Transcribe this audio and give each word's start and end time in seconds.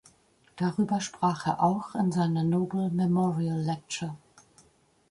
Darüber 0.55 0.99
sprach 0.99 1.45
er 1.45 1.61
auch 1.61 1.93
in 1.93 2.11
seiner 2.11 2.43
"Nobel 2.43 2.89
Memorial 2.89 3.59
Lecture". 3.61 4.17